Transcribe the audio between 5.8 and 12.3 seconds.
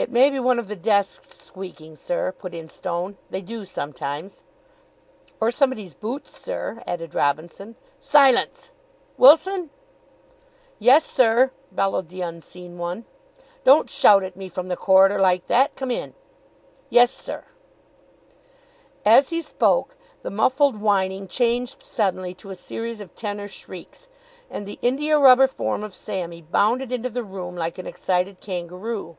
boots, sir," added Robinson. "Silence! Wilson?" "Yes, sir?" bellowed the